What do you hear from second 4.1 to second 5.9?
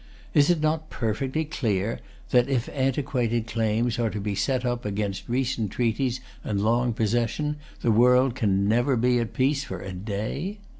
be set up against recent